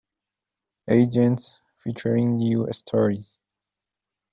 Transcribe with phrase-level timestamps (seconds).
[0.89, 3.37] Agents, featuring new stories.